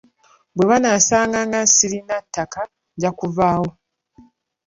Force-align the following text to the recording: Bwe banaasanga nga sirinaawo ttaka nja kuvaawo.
Bwe 0.55 0.65
banaasanga 0.69 1.39
nga 1.47 1.61
sirinaawo 1.73 2.23
ttaka 2.25 2.61
nja 2.95 3.09
kuvaawo. 3.19 3.69